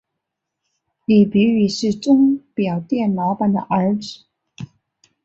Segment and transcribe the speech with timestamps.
[1.05, 4.25] 李弼雨是钟表店老板的儿子。